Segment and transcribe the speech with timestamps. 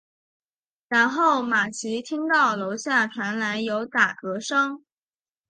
[0.87, 4.83] 然后玛琦听到楼下传来有打嗝声。